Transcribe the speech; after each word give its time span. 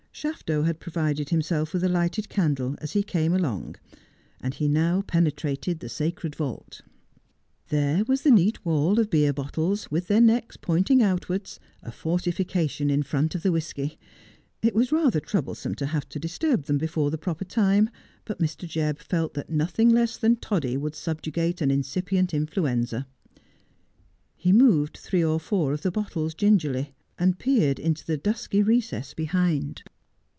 Shafto 0.13 0.63
had 0.67 0.79
provided 0.79 1.29
himself 1.29 1.73
with 1.73 1.83
a 1.83 1.89
lighted 1.89 2.29
candle 2.29 2.75
as 2.77 2.91
he 2.91 3.01
came 3.01 3.33
along, 3.33 3.77
and 4.39 4.53
he 4.53 4.67
now 4.67 5.01
penetrated 5.01 5.79
the 5.79 5.89
sacred 5.89 6.35
vault. 6.35 6.81
There 7.69 8.05
wns 8.05 8.21
the 8.21 8.29
neat 8.29 8.63
wall 8.63 8.99
of 8.99 9.09
beer 9.09 9.33
bottles, 9.33 9.89
with 9.89 10.05
their 10.09 10.21
necks 10.21 10.57
pointing 10.57 11.01
outwards, 11.01 11.59
a 11.81 11.91
fortification 11.91 12.91
in 12.91 13.01
front 13.01 13.33
of 13.33 13.41
the 13.41 13.51
whisky. 13.51 13.97
It 14.61 14.75
was 14.75 14.91
rather 14.91 15.19
troublesome 15.19 15.73
to 15.75 15.87
have 15.87 16.07
to 16.09 16.19
disturb 16.19 16.65
them 16.65 16.77
before 16.77 17.09
the 17.09 17.17
proper 17.17 17.45
time, 17.45 17.89
but 18.23 18.37
Mr. 18.37 18.67
Jebb 18.67 18.99
felt 18.99 19.33
that 19.33 19.49
nothing 19.49 19.89
less 19.89 20.17
than 20.17 20.35
toddy 20.35 20.77
would 20.77 20.93
sub 20.93 21.23
jugate 21.23 21.61
an 21.61 21.71
incipient 21.71 22.31
influenza. 22.31 23.07
He 24.35 24.51
moved 24.51 24.97
three 24.99 25.23
or 25.23 25.39
four 25.39 25.73
of 25.73 25.81
the 25.81 25.89
bottles 25.91 26.35
gingerly, 26.35 26.93
and 27.17 27.39
peered 27.39 27.79
into 27.79 28.05
the 28.05 28.17
dusky 28.17 28.61
recess 28.61 29.15
behind. 29.15 29.81